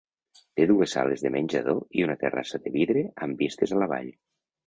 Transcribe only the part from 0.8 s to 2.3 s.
sales de menjador i una